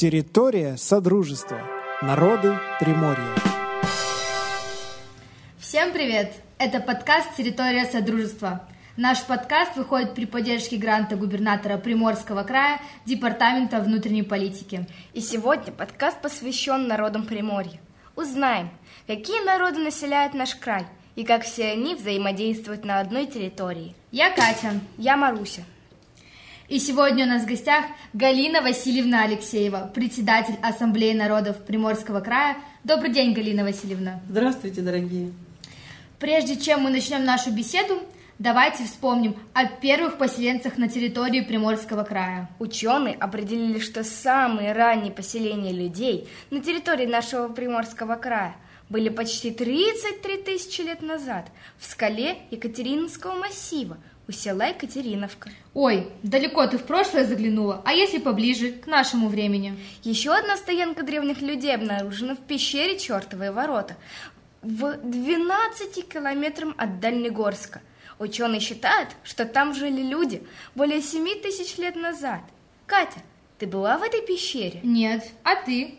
Территория 0.00 0.78
Содружества. 0.78 1.60
Народы 2.00 2.58
Приморья. 2.80 3.34
Всем 5.58 5.92
привет! 5.92 6.32
Это 6.56 6.80
подкаст 6.80 7.36
«Территория 7.36 7.84
Содружества». 7.84 8.66
Наш 8.96 9.22
подкаст 9.26 9.76
выходит 9.76 10.14
при 10.14 10.24
поддержке 10.24 10.78
гранта 10.78 11.16
губернатора 11.16 11.76
Приморского 11.76 12.44
края 12.44 12.80
Департамента 13.04 13.80
внутренней 13.80 14.22
политики. 14.22 14.86
И 15.12 15.20
сегодня 15.20 15.70
подкаст 15.70 16.22
посвящен 16.22 16.88
народам 16.88 17.26
Приморья. 17.26 17.78
Узнаем, 18.16 18.70
какие 19.06 19.44
народы 19.44 19.80
населяют 19.80 20.32
наш 20.32 20.54
край 20.54 20.86
и 21.14 21.24
как 21.24 21.44
все 21.44 21.72
они 21.72 21.94
взаимодействуют 21.94 22.86
на 22.86 23.00
одной 23.00 23.26
территории. 23.26 23.94
Я 24.12 24.30
Катя. 24.30 24.80
Я 24.96 25.18
Маруся. 25.18 25.60
И 26.70 26.78
сегодня 26.78 27.24
у 27.24 27.28
нас 27.28 27.42
в 27.42 27.46
гостях 27.46 27.84
Галина 28.12 28.62
Васильевна 28.62 29.24
Алексеева, 29.24 29.90
председатель 29.92 30.54
Ассамблеи 30.62 31.14
народов 31.14 31.56
Приморского 31.64 32.20
края. 32.20 32.58
Добрый 32.84 33.10
день, 33.10 33.34
Галина 33.34 33.64
Васильевна. 33.64 34.20
Здравствуйте, 34.28 34.80
дорогие. 34.80 35.32
Прежде 36.20 36.56
чем 36.56 36.82
мы 36.82 36.90
начнем 36.90 37.24
нашу 37.24 37.50
беседу, 37.50 38.00
давайте 38.38 38.84
вспомним 38.84 39.34
о 39.52 39.66
первых 39.66 40.16
поселенцах 40.16 40.78
на 40.78 40.88
территории 40.88 41.40
Приморского 41.40 42.04
края. 42.04 42.48
Ученые 42.60 43.16
определили, 43.16 43.80
что 43.80 44.04
самые 44.04 44.72
ранние 44.72 45.10
поселения 45.10 45.72
людей 45.72 46.28
на 46.50 46.60
территории 46.60 47.06
нашего 47.06 47.48
Приморского 47.48 48.14
края 48.14 48.54
были 48.88 49.08
почти 49.08 49.50
33 49.50 50.36
тысячи 50.44 50.82
лет 50.82 51.02
назад 51.02 51.46
в 51.78 51.90
скале 51.90 52.38
Екатерининского 52.52 53.34
массива– 53.34 53.98
у 54.30 54.32
села 54.32 54.68
Екатериновка. 54.68 55.50
Ой, 55.74 56.08
далеко 56.22 56.64
ты 56.68 56.78
в 56.78 56.84
прошлое 56.84 57.24
заглянула, 57.24 57.82
а 57.84 57.92
если 57.92 58.18
поближе, 58.18 58.70
к 58.70 58.86
нашему 58.86 59.28
времени? 59.28 59.76
Еще 60.04 60.32
одна 60.32 60.56
стоянка 60.56 61.02
древних 61.02 61.42
людей 61.42 61.74
обнаружена 61.74 62.36
в 62.36 62.38
пещере 62.38 62.96
Чертовые 62.96 63.50
ворота 63.50 63.96
в 64.62 64.98
12 65.02 66.08
километрах 66.08 66.74
от 66.76 67.00
Дальнегорска. 67.00 67.82
Ученые 68.20 68.60
считают, 68.60 69.08
что 69.24 69.46
там 69.46 69.74
жили 69.74 70.00
люди 70.00 70.46
более 70.76 71.02
7 71.02 71.42
тысяч 71.42 71.76
лет 71.76 71.96
назад. 71.96 72.42
Катя, 72.86 73.20
ты 73.58 73.66
была 73.66 73.98
в 73.98 74.04
этой 74.04 74.22
пещере? 74.22 74.78
Нет, 74.84 75.24
а 75.42 75.56
ты? 75.56 75.96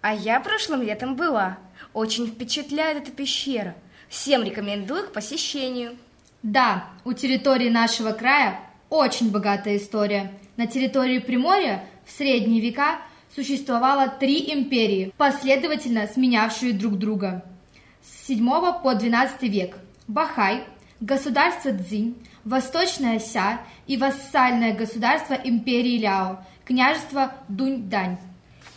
А 0.00 0.14
я 0.14 0.40
прошлым 0.40 0.80
летом 0.80 1.14
была. 1.14 1.58
Очень 1.92 2.26
впечатляет 2.26 3.02
эта 3.02 3.12
пещера. 3.12 3.74
Всем 4.08 4.44
рекомендую 4.44 5.08
к 5.08 5.12
посещению. 5.12 5.98
Да, 6.42 6.84
у 7.04 7.12
территории 7.12 7.68
нашего 7.68 8.12
края 8.12 8.60
очень 8.88 9.30
богатая 9.30 9.76
история. 9.76 10.32
На 10.56 10.66
территории 10.66 11.18
Приморья 11.18 11.84
в 12.04 12.10
средние 12.10 12.60
века 12.60 12.98
существовало 13.34 14.08
три 14.08 14.52
империи, 14.52 15.12
последовательно 15.16 16.06
сменявшие 16.06 16.72
друг 16.72 16.98
друга. 16.98 17.44
С 18.02 18.26
7 18.26 18.48
по 18.82 18.94
12 18.94 19.42
век 19.42 19.76
Бахай, 20.06 20.64
государство 21.00 21.76
Цзинь, 21.76 22.16
Восточная 22.44 23.18
Ся 23.18 23.60
и 23.86 23.96
вассальное 23.96 24.72
государство 24.72 25.34
империи 25.34 25.98
Ляо, 25.98 26.44
княжество 26.64 27.34
Дунь-Дань. 27.48 28.18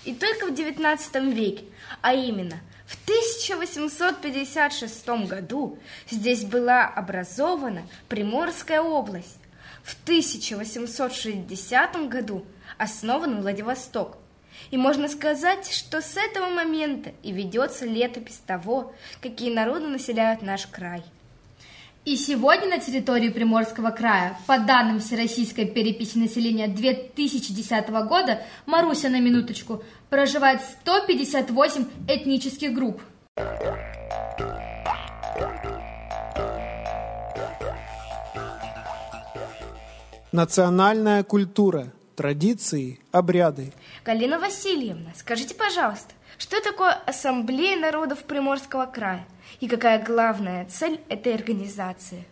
И 0.06 0.14
только 0.14 0.48
в 0.48 0.56
19 0.56 1.16
веке, 1.36 1.66
а 2.02 2.14
именно 2.14 2.56
в 2.90 2.98
1856 3.04 5.08
году 5.28 5.78
здесь 6.10 6.44
была 6.44 6.88
образована 6.88 7.84
Приморская 8.08 8.82
область. 8.82 9.38
В 9.84 9.94
1860 10.06 12.10
году 12.10 12.44
основан 12.80 13.42
Владивосток. 13.42 14.18
И 14.72 14.78
можно 14.78 15.08
сказать, 15.08 15.72
что 15.72 16.02
с 16.02 16.18
этого 16.18 16.50
момента 16.50 17.12
и 17.22 17.32
ведется 17.32 17.86
летопись 17.86 18.42
того, 18.46 18.96
какие 19.22 19.54
народы 19.54 19.86
населяют 19.86 20.42
наш 20.42 20.66
край– 20.66 21.04
и 22.10 22.16
сегодня 22.16 22.68
на 22.70 22.80
территории 22.80 23.30
Приморского 23.30 23.92
края, 23.92 24.36
по 24.48 24.58
данным 24.58 25.00
Всероссийской 25.00 25.66
переписи 25.66 26.18
населения 26.18 26.68
2010 26.68 27.88
года, 28.08 28.42
Маруся 28.66 29.10
на 29.10 29.20
минуточку, 29.20 29.84
проживает 30.10 30.60
158 30.82 31.86
этнических 32.08 32.74
групп. 32.74 33.00
Национальная 40.32 41.24
культура, 41.24 41.94
традиции, 42.16 43.00
обряды. 43.12 43.72
Галина 44.04 44.40
Васильевна, 44.40 45.12
скажите, 45.16 45.54
пожалуйста, 45.54 46.16
что 46.40 46.62
такое 46.62 46.94
Ассамблея 47.06 47.78
народов 47.78 48.24
Приморского 48.24 48.86
края? 48.86 49.26
И 49.60 49.68
какая 49.68 50.02
главная 50.02 50.66
цель 50.68 51.02
этой 51.10 51.36
организации? 51.36 52.26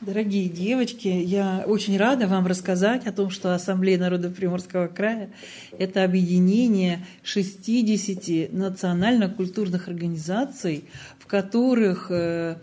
Дорогие 0.00 0.48
девочки, 0.48 1.08
я 1.08 1.62
очень 1.66 1.98
рада 1.98 2.26
вам 2.26 2.46
рассказать 2.46 3.06
о 3.06 3.12
том, 3.12 3.28
что 3.28 3.54
Ассамблея 3.54 3.98
народов 3.98 4.34
Приморского 4.34 4.86
края– 4.86 5.28
это 5.78 6.04
объединение 6.04 7.04
60 7.22 8.50
национально-культурных 8.50 9.88
организаций, 9.88 10.84
в 11.18 11.26
которых 11.26 12.06
э, 12.10 12.56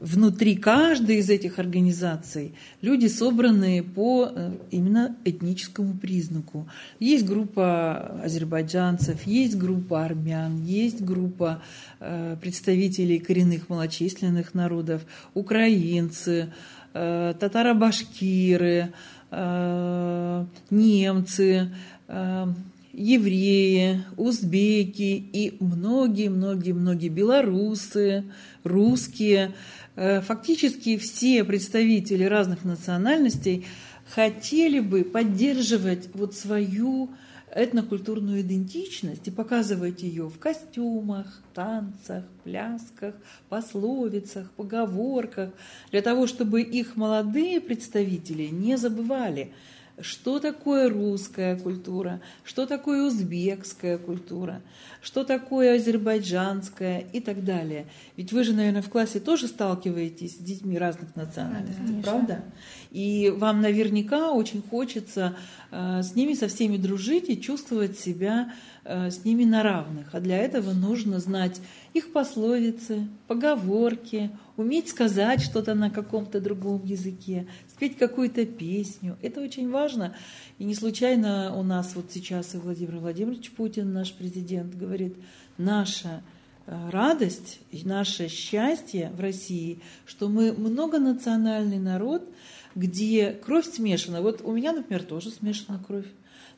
внутри 0.00 0.54
каждой 0.54 1.16
из 1.16 1.30
этих 1.30 1.58
организаций 1.58 2.52
люди 2.82 3.06
собраны 3.06 3.82
по 3.82 4.30
э, 4.30 4.52
именно 4.70 5.16
этническому 5.24 5.94
признаку. 5.94 6.68
Есть 7.00 7.24
группа 7.24 8.20
азербайджанцев, 8.22 9.26
есть 9.26 9.56
группа 9.56 10.04
армян, 10.04 10.62
есть 10.62 11.00
группа 11.00 11.62
э, 12.00 12.36
представителей 12.38 13.18
коренных 13.18 13.70
малочисленных 13.70 14.52
народов, 14.52 15.00
украинцы– 15.32 16.52
Э, 16.94 17.32
татаро-башкиры, 17.40 18.92
э, 19.30 20.44
немцы, 20.68 21.70
э, 22.06 22.46
евреи, 22.92 24.04
узбеки 24.18 25.24
и 25.32 25.56
многие-многие-многие 25.60 27.08
белорусы, 27.08 28.24
русские. 28.64 29.54
Фактически 29.96 30.98
все 30.98 31.44
представители 31.44 32.24
разных 32.24 32.64
национальностей 32.64 33.64
хотели 34.06 34.80
бы 34.80 35.04
поддерживать 35.04 36.10
вот 36.14 36.34
свою 36.34 37.10
этнокультурную 37.54 38.40
идентичность 38.40 39.28
и 39.28 39.30
показывать 39.30 40.02
ее 40.02 40.28
в 40.28 40.38
костюмах, 40.38 41.42
танцах, 41.54 42.24
плясках, 42.44 43.14
пословицах, 43.48 44.50
поговорках, 44.52 45.50
для 45.90 46.02
того, 46.02 46.26
чтобы 46.26 46.62
их 46.62 46.96
молодые 46.96 47.60
представители 47.60 48.44
не 48.44 48.76
забывали, 48.76 49.52
что 50.00 50.38
такое 50.38 50.88
русская 50.88 51.56
культура, 51.56 52.20
что 52.44 52.66
такое 52.66 53.02
узбекская 53.02 53.98
культура, 53.98 54.62
что 55.02 55.24
такое 55.24 55.76
азербайджанская 55.76 57.00
и 57.12 57.20
так 57.20 57.44
далее. 57.44 57.86
Ведь 58.16 58.32
вы 58.32 58.44
же, 58.44 58.52
наверное, 58.52 58.82
в 58.82 58.88
классе 58.88 59.20
тоже 59.20 59.48
сталкиваетесь 59.48 60.36
с 60.36 60.38
детьми 60.38 60.78
разных 60.78 61.14
национальностей, 61.16 61.94
да, 61.96 62.02
правда? 62.02 62.44
И 62.90 63.32
вам 63.36 63.60
наверняка 63.60 64.32
очень 64.32 64.62
хочется 64.62 65.36
э, 65.70 66.02
с 66.02 66.14
ними 66.14 66.34
со 66.34 66.48
всеми 66.48 66.76
дружить 66.76 67.28
и 67.28 67.40
чувствовать 67.40 67.98
себя 67.98 68.52
с 68.84 69.24
ними 69.24 69.44
на 69.44 69.62
равных. 69.62 70.08
А 70.12 70.20
для 70.20 70.38
этого 70.38 70.72
нужно 70.72 71.20
знать 71.20 71.60
их 71.94 72.12
пословицы, 72.12 73.06
поговорки, 73.28 74.30
уметь 74.56 74.88
сказать 74.88 75.40
что-то 75.40 75.74
на 75.74 75.90
каком-то 75.90 76.40
другом 76.40 76.84
языке, 76.84 77.46
спеть 77.68 77.96
какую-то 77.96 78.44
песню. 78.44 79.16
Это 79.22 79.40
очень 79.40 79.70
важно. 79.70 80.14
И 80.58 80.64
не 80.64 80.74
случайно 80.74 81.54
у 81.56 81.62
нас 81.62 81.94
вот 81.94 82.06
сейчас 82.10 82.54
и 82.54 82.58
Владимир 82.58 82.98
Владимирович 82.98 83.52
Путин, 83.52 83.92
наш 83.92 84.12
президент, 84.12 84.74
говорит, 84.74 85.16
наша 85.58 86.22
э, 86.66 86.90
радость 86.90 87.60
и 87.70 87.84
наше 87.84 88.28
счастье 88.28 89.12
в 89.16 89.20
России, 89.20 89.80
что 90.06 90.28
мы 90.28 90.52
многонациональный 90.52 91.78
народ, 91.78 92.28
где 92.74 93.32
кровь 93.32 93.66
смешана. 93.66 94.22
Вот 94.22 94.40
у 94.42 94.52
меня, 94.52 94.72
например, 94.72 95.04
тоже 95.04 95.30
смешана 95.30 95.82
кровь. 95.86 96.06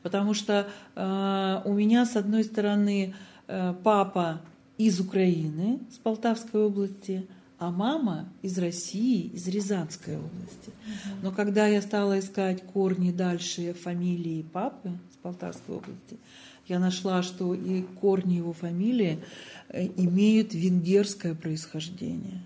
Потому 0.05 0.35
что 0.35 0.67
э, 0.95 1.61
у 1.65 1.73
меня, 1.73 2.05
с 2.05 2.15
одной 2.15 2.43
стороны, 2.43 3.15
э, 3.47 3.73
папа 3.83 4.39
из 4.77 4.99
Украины, 4.99 5.79
с 5.91 5.97
Полтавской 5.97 6.61
области, 6.61 7.25
а 7.57 7.71
мама 7.71 8.29
из 8.43 8.55
России, 8.59 9.31
из 9.33 9.47
Рязанской 9.47 10.17
области. 10.17 10.71
Но 11.23 11.31
когда 11.31 11.65
я 11.65 11.81
стала 11.81 12.19
искать 12.19 12.61
корни 12.67 13.09
дальше 13.09 13.73
фамилии 13.73 14.43
папы 14.43 14.91
с 15.11 15.17
Полтавской 15.23 15.77
области, 15.77 16.19
я 16.67 16.77
нашла, 16.77 17.23
что 17.23 17.55
и 17.55 17.81
корни 17.99 18.35
его 18.35 18.53
фамилии 18.53 19.17
э, 19.69 19.87
имеют 19.97 20.53
венгерское 20.53 21.33
происхождение. 21.33 22.43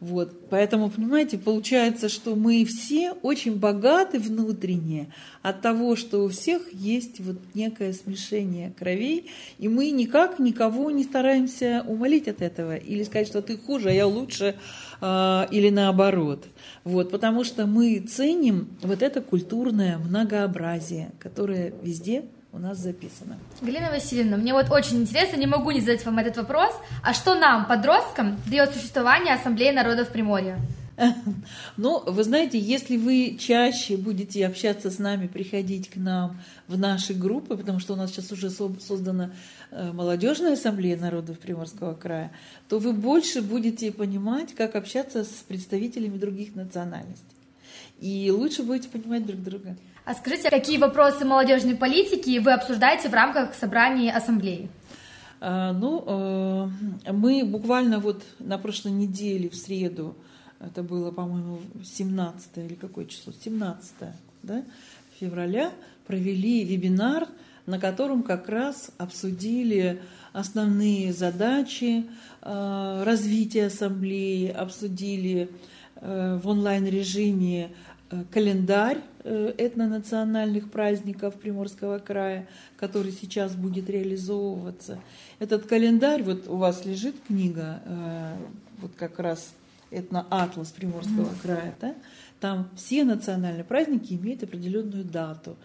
Вот, 0.00 0.48
поэтому, 0.48 0.90
понимаете, 0.90 1.38
получается, 1.38 2.08
что 2.08 2.36
мы 2.36 2.64
все 2.64 3.14
очень 3.22 3.56
богаты 3.56 4.20
внутренне 4.20 5.12
от 5.42 5.60
того, 5.60 5.96
что 5.96 6.24
у 6.24 6.28
всех 6.28 6.72
есть 6.72 7.18
вот 7.18 7.36
некое 7.54 7.92
смешение 7.92 8.72
кровей, 8.78 9.28
и 9.58 9.68
мы 9.68 9.90
никак 9.90 10.38
никого 10.38 10.92
не 10.92 11.02
стараемся 11.02 11.84
умолить 11.84 12.28
от 12.28 12.42
этого 12.42 12.76
или 12.76 13.02
сказать, 13.02 13.26
что 13.26 13.42
ты 13.42 13.58
хуже, 13.58 13.88
а 13.88 13.92
я 13.92 14.06
лучше, 14.06 14.54
э, 15.00 15.46
или 15.50 15.68
наоборот. 15.70 16.46
Вот, 16.84 17.10
потому 17.10 17.42
что 17.42 17.66
мы 17.66 17.98
ценим 17.98 18.68
вот 18.82 19.02
это 19.02 19.20
культурное 19.20 19.98
многообразие, 19.98 21.10
которое 21.18 21.72
везде 21.82 22.22
у 22.52 22.58
нас 22.58 22.78
записано. 22.78 23.38
Галина 23.60 23.90
Васильевна, 23.90 24.36
мне 24.36 24.52
вот 24.52 24.70
очень 24.70 25.02
интересно, 25.02 25.36
не 25.36 25.46
могу 25.46 25.70
не 25.70 25.80
задать 25.80 26.04
вам 26.04 26.18
этот 26.18 26.36
вопрос. 26.38 26.72
А 27.02 27.12
что 27.12 27.34
нам, 27.34 27.66
подросткам, 27.66 28.38
дает 28.46 28.72
существование 28.74 29.34
Ассамблеи 29.34 29.70
народов 29.70 30.08
Приморья? 30.08 30.58
Ну, 31.76 32.02
вы 32.04 32.24
знаете, 32.24 32.58
если 32.58 32.96
вы 32.96 33.36
чаще 33.38 33.96
будете 33.96 34.46
общаться 34.46 34.90
с 34.90 34.98
нами, 34.98 35.26
приходить 35.26 35.90
к 35.90 35.96
нам 35.96 36.40
в 36.66 36.78
наши 36.78 37.14
группы, 37.14 37.56
потому 37.56 37.78
что 37.78 37.92
у 37.94 37.96
нас 37.96 38.10
сейчас 38.10 38.32
уже 38.32 38.50
создана 38.50 39.30
э, 39.70 39.92
молодежная 39.92 40.54
ассамблея 40.54 40.96
народов 40.96 41.38
Приморского 41.38 41.94
края, 41.94 42.32
то 42.68 42.78
вы 42.78 42.92
больше 42.92 43.42
будете 43.42 43.92
понимать, 43.92 44.54
как 44.54 44.74
общаться 44.74 45.24
с 45.24 45.44
представителями 45.46 46.18
других 46.18 46.54
национальностей. 46.56 47.24
И 48.00 48.30
лучше 48.30 48.62
будете 48.62 48.88
понимать 48.88 49.26
друг 49.26 49.42
друга. 49.42 49.76
А 50.08 50.14
скажите, 50.14 50.48
какие 50.48 50.78
вопросы 50.78 51.26
молодежной 51.26 51.74
политики 51.74 52.38
вы 52.38 52.54
обсуждаете 52.54 53.10
в 53.10 53.12
рамках 53.12 53.52
собраний 53.52 54.10
ассамблеи? 54.10 54.70
А, 55.38 55.74
ну, 55.74 56.02
э, 57.04 57.12
мы 57.12 57.44
буквально 57.44 57.98
вот 57.98 58.22
на 58.38 58.56
прошлой 58.56 58.92
неделе 58.92 59.50
в 59.50 59.54
среду, 59.54 60.16
это 60.60 60.82
было, 60.82 61.10
по-моему, 61.10 61.60
17 61.84 62.56
или 62.56 62.72
какое 62.72 63.04
число? 63.04 63.34
17 63.38 63.92
да, 64.44 64.64
февраля 65.20 65.72
провели 66.06 66.64
вебинар, 66.64 67.28
на 67.66 67.78
котором 67.78 68.22
как 68.22 68.48
раз 68.48 68.90
обсудили 68.96 70.00
основные 70.32 71.12
задачи 71.12 72.06
э, 72.40 73.02
развития 73.04 73.66
ассамблеи, 73.66 74.48
обсудили 74.48 75.50
э, 75.96 76.40
в 76.42 76.48
онлайн-режиме 76.48 77.72
календарь 78.32 78.98
Э, 79.30 79.52
этнонациональных 79.58 80.70
праздников 80.70 81.34
Приморского 81.34 81.98
края, 81.98 82.48
который 82.78 83.12
сейчас 83.12 83.54
будет 83.54 83.90
реализовываться. 83.90 84.98
Этот 85.38 85.66
календарь, 85.66 86.22
вот 86.22 86.48
у 86.48 86.56
вас 86.56 86.86
лежит 86.86 87.14
книга, 87.26 87.82
э, 87.84 88.36
вот 88.80 88.92
как 88.96 89.18
раз 89.18 89.52
этноатлас 89.90 90.70
Приморского 90.70 91.28
края, 91.42 91.74
да? 91.78 91.94
там 92.40 92.70
все 92.74 93.04
национальные 93.04 93.64
праздники 93.64 94.14
имеют 94.14 94.42
определенную 94.42 95.04
дату. 95.04 95.56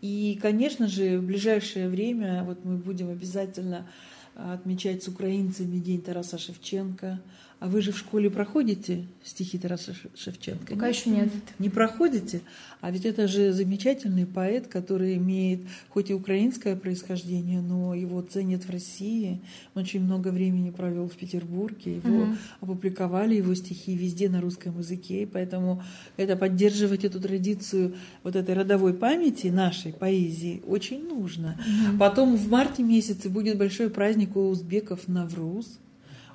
И, 0.00 0.36
конечно 0.42 0.88
же, 0.88 1.20
в 1.20 1.24
ближайшее 1.24 1.88
время 1.88 2.42
вот 2.42 2.64
мы 2.64 2.76
будем 2.76 3.08
обязательно 3.08 3.86
отмечать 4.34 5.02
с 5.02 5.08
украинцами 5.08 5.78
День 5.78 6.02
Тараса 6.02 6.38
Шевченко, 6.38 7.20
а 7.62 7.68
вы 7.68 7.80
же 7.80 7.92
в 7.92 7.98
школе 7.98 8.28
проходите 8.28 9.06
стихи 9.22 9.56
Тараса 9.56 9.94
Шевченко? 10.16 10.74
Пока 10.74 10.88
нет? 10.88 10.96
еще 10.96 11.10
нет. 11.10 11.28
Не 11.60 11.68
проходите? 11.70 12.40
А 12.80 12.90
ведь 12.90 13.04
это 13.04 13.28
же 13.28 13.52
замечательный 13.52 14.26
поэт, 14.26 14.66
который 14.66 15.14
имеет 15.14 15.60
хоть 15.88 16.10
и 16.10 16.14
украинское 16.14 16.74
происхождение, 16.74 17.60
но 17.60 17.94
его 17.94 18.20
ценят 18.20 18.64
в 18.64 18.70
России. 18.70 19.40
Он 19.76 19.84
очень 19.84 20.02
много 20.02 20.28
времени 20.28 20.70
провел 20.70 21.08
в 21.08 21.12
Петербурге. 21.12 21.98
Его 22.04 22.22
угу. 22.22 22.36
опубликовали, 22.62 23.36
его 23.36 23.54
стихи 23.54 23.94
везде 23.94 24.28
на 24.28 24.40
русском 24.40 24.76
языке. 24.80 25.22
И 25.22 25.26
поэтому 25.26 25.84
это 26.16 26.34
поддерживать 26.34 27.04
эту 27.04 27.20
традицию 27.20 27.94
вот 28.24 28.34
этой 28.34 28.56
родовой 28.56 28.94
памяти 28.94 29.46
нашей 29.46 29.92
поэзии 29.92 30.64
очень 30.66 31.06
нужно. 31.06 31.56
Угу. 31.60 31.98
Потом 31.98 32.34
в 32.34 32.50
марте 32.50 32.82
месяце 32.82 33.28
будет 33.28 33.56
большой 33.56 33.88
праздник 33.88 34.21
у 34.34 34.48
узбеков 34.48 35.08
Навруз 35.08 35.78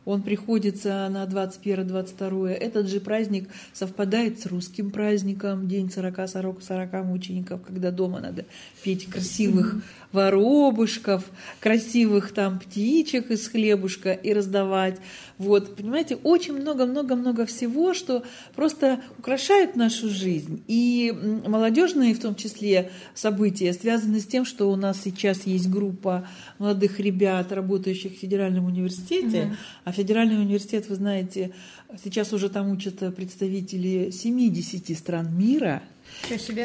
он 0.07 0.22
приходится 0.22 1.10
на 1.10 1.25
21-22. 1.25 2.48
Этот 2.48 2.88
же 2.88 3.01
праздник 3.01 3.50
совпадает 3.74 4.39
с 4.39 4.45
русским 4.45 4.89
праздником, 4.89 5.68
день 5.68 5.88
40-40 5.88 7.04
мучеников, 7.04 7.62
когда 7.62 7.92
дома 7.92 8.22
надо 8.22 8.45
петь 8.84 9.10
красивых 9.10 9.84
воробушков, 10.13 11.25
красивых 11.60 12.31
там 12.31 12.57
птичек 12.60 13.31
из 13.31 13.50
хлебушка 13.50 14.13
и 14.13 14.31
раздавать. 14.31 14.98
Вот, 15.38 15.75
понимаете, 15.75 16.16
очень 16.16 16.54
много-много-много 16.54 17.45
всего, 17.45 17.94
что 17.94 18.24
просто 18.56 19.01
украшает 19.19 19.75
нашу 19.75 20.10
жизнь. 20.10 20.63
И 20.68 21.13
молодежные, 21.45 22.16
в 22.16 22.19
том 22.19 22.34
числе, 22.34 22.92
события 23.13 23.74
связаны 23.74 24.19
с 24.19 24.25
тем, 24.25 24.45
что 24.45 24.72
у 24.72 24.75
нас 24.75 25.00
сейчас 25.04 25.45
есть 25.45 25.69
группа 25.69 26.28
молодых 26.57 27.00
ребят, 27.00 27.51
работающих 27.51 28.13
в 28.13 28.19
федеральном 28.19 28.66
университете. 28.66 29.44
Угу. 29.44 29.56
А 29.86 29.92
федеральный 29.92 30.42
университет, 30.42 30.89
вы 30.89 30.95
знаете, 30.95 31.51
сейчас 32.04 32.34
уже 32.34 32.50
там 32.50 32.72
учатся 32.72 33.12
представители 33.12 34.10
70 34.12 34.98
стран 34.98 35.38
мира– 35.38 35.84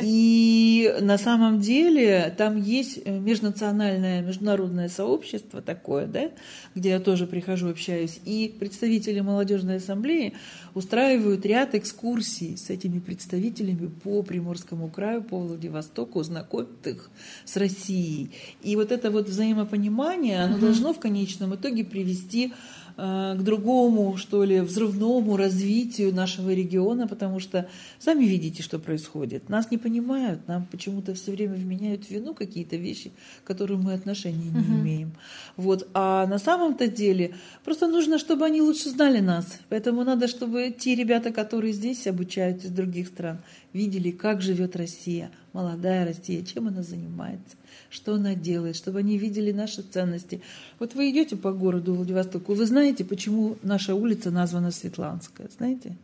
и 0.03 0.95
на 1.01 1.19
самом 1.19 1.61
деле 1.61 2.35
там 2.37 2.61
есть 2.61 3.01
э, 3.05 3.19
межнациональное, 3.19 4.23
международное 4.23 4.89
сообщество 4.89 5.63
такое, 5.63 6.07
да, 6.07 6.31
где 6.75 6.91
я 6.91 7.01
тоже 7.01 7.27
прихожу, 7.27 7.69
общаюсь, 7.69 8.21
и 8.25 8.55
представители 8.59 9.21
молодежной 9.21 9.77
ассамблеи 9.77 10.35
устраивают 10.75 11.47
ряд 11.47 11.75
экскурсий 11.75 12.57
с 12.57 12.71
этими 12.71 12.99
представителями 12.99 13.89
по 13.89 14.23
Приморскому 14.23 14.89
краю, 14.89 15.23
по 15.23 15.39
Владивостоку, 15.39 16.23
знакомят 16.23 16.87
их 16.87 17.11
с 17.45 17.57
Россией. 17.57 18.31
И 18.63 18.75
вот 18.77 18.91
это 18.91 19.11
вот 19.11 19.29
взаимопонимание, 19.29 20.43
оно 20.43 20.55
угу. 20.55 20.63
должно 20.63 20.93
в 20.93 20.99
конечном 21.01 21.55
итоге 21.55 21.85
привести 21.85 22.53
к 22.97 23.39
другому, 23.39 24.17
что 24.17 24.45
ли, 24.45 24.61
взрывному 24.61 25.37
развитию 25.37 26.15
нашего 26.15 26.53
региона, 26.53 27.07
потому 27.07 27.41
что 27.41 27.69
сами 27.99 28.25
видите, 28.25 28.63
что 28.63 28.79
происходит. 28.79 29.49
Нас 29.49 29.71
не 29.71 29.79
понимают, 29.79 30.47
нам 30.49 30.67
почему-то 30.67 31.15
все 31.15 31.33
время 31.33 31.55
вменяют 31.55 32.05
в 32.05 32.11
вину 32.11 32.35
какие-то 32.35 32.77
вещи, 32.77 33.13
к 33.43 33.47
которым 33.47 33.83
мы 33.83 33.95
отношения 33.95 34.51
не 34.51 34.61
угу. 34.61 34.81
имеем. 34.81 35.13
Вот. 35.57 35.89
А 35.95 36.27
на 36.27 36.39
самом-то 36.39 36.89
деле 36.89 37.35
просто 37.65 37.89
нужно, 37.89 38.19
чтобы 38.19 38.45
они 38.45 38.61
лучше 38.61 38.91
знали 38.91 39.21
нас. 39.21 39.59
Поэтому 39.69 40.05
надо, 40.05 40.29
чтобы 40.29 40.75
те 40.77 40.95
ребята, 40.95 41.33
которые 41.33 41.73
здесь 41.73 42.07
обучают 42.07 42.65
из 42.65 42.71
других 42.71 43.09
стран, 43.09 43.39
видели, 43.73 44.11
как 44.11 44.43
живет 44.43 44.77
Россия, 44.77 45.31
молодая 45.53 46.07
Россия, 46.07 46.45
чем 46.45 46.69
она 46.69 46.83
занимается 46.83 47.57
что 47.91 48.15
она 48.15 48.35
делает, 48.35 48.77
чтобы 48.77 49.01
они 49.01 49.19
видели 49.19 49.53
наши 49.53 49.83
ценности. 49.83 50.43
Вот 50.79 50.95
вы 50.95 51.11
идете 51.11 51.37
по 51.37 51.53
городу 51.53 51.95
Владивостоку, 51.95 52.55
вы 52.55 52.67
знаете, 52.67 53.05
почему 53.05 53.57
наша 53.63 53.95
улица 53.95 54.31
названа 54.31 54.71
Светланская, 54.71 55.49
знаете? 55.57 55.97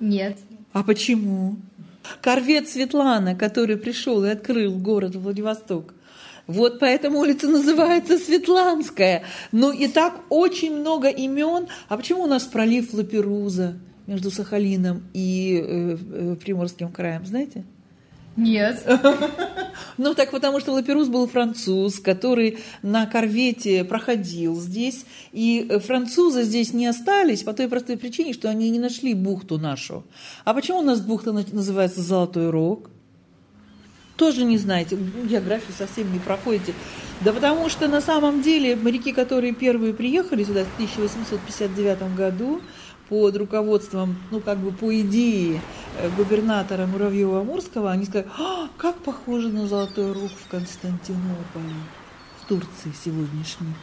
Нет. 0.00 0.38
А 0.72 0.82
почему? 0.82 1.56
Корвет 2.20 2.68
Светлана, 2.68 3.34
который 3.34 3.76
пришел 3.76 4.24
и 4.24 4.28
открыл 4.28 4.76
город 4.76 5.14
Владивосток, 5.14 5.94
вот 6.46 6.80
поэтому 6.80 7.20
улица 7.20 7.48
называется 7.48 8.18
Светланская. 8.18 9.22
Ну 9.52 9.72
и 9.72 9.88
так 9.88 10.20
очень 10.28 10.74
много 10.76 11.08
имен. 11.08 11.68
А 11.88 11.96
почему 11.96 12.24
у 12.24 12.26
нас 12.26 12.44
пролив 12.44 12.92
Лаперуза 12.92 13.76
между 14.06 14.30
Сахалином 14.30 15.04
и 15.14 15.62
э, 15.64 15.96
э, 15.96 16.36
Приморским 16.36 16.90
краем, 16.90 17.24
знаете? 17.24 17.64
Нет. 18.36 18.86
Ну, 19.98 20.14
так 20.14 20.30
потому 20.30 20.58
что 20.58 20.72
Лаперус 20.72 21.08
был 21.08 21.28
француз, 21.28 21.98
который 21.98 22.58
на 22.82 23.06
корвете 23.06 23.84
проходил 23.84 24.58
здесь, 24.58 25.04
и 25.32 25.68
французы 25.84 26.44
здесь 26.44 26.72
не 26.72 26.86
остались 26.86 27.42
по 27.42 27.52
той 27.52 27.68
простой 27.68 27.98
причине, 27.98 28.32
что 28.32 28.48
они 28.48 28.70
не 28.70 28.78
нашли 28.78 29.12
бухту 29.12 29.58
нашу. 29.58 30.04
А 30.44 30.54
почему 30.54 30.78
у 30.78 30.82
нас 30.82 31.00
бухта 31.00 31.32
называется 31.32 32.00
Золотой 32.00 32.50
Рог? 32.50 32.90
Тоже 34.16 34.44
не 34.44 34.56
знаете, 34.58 34.96
географию 35.24 35.74
совсем 35.76 36.12
не 36.12 36.18
проходите. 36.18 36.74
Да 37.20 37.32
потому 37.32 37.68
что 37.68 37.86
на 37.86 38.00
самом 38.00 38.42
деле 38.42 38.76
моряки, 38.76 39.12
которые 39.12 39.54
первые 39.54 39.94
приехали 39.94 40.42
сюда 40.42 40.64
в 40.64 40.74
1859 40.74 42.16
году, 42.16 42.60
под 43.08 43.36
руководством, 43.36 44.16
ну 44.30 44.40
как 44.40 44.58
бы 44.58 44.72
по 44.72 44.98
идее 45.00 45.60
э, 45.98 46.08
губернатора 46.16 46.86
Муравьева-Амурского, 46.86 47.90
они 47.90 48.04
сказали, 48.04 48.28
а, 48.38 48.68
как 48.78 48.96
похоже 48.96 49.48
на 49.48 49.66
Золотой 49.66 50.12
Рог 50.12 50.30
в 50.30 50.48
Константинополе, 50.48 51.74
в 52.40 52.48
Турции 52.48 52.92
сегодняшней. 53.04 53.74